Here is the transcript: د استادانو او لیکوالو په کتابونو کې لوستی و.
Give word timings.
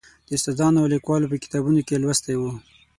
د 0.27 0.29
استادانو 0.37 0.77
او 0.81 0.87
لیکوالو 0.93 1.29
په 1.31 1.37
کتابونو 1.43 1.79
کې 1.87 2.01
لوستی 2.03 2.35
و. 2.37 2.43